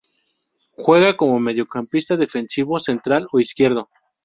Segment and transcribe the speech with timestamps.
[0.71, 3.87] Juega como mediocampista defensivo central o izquierdo.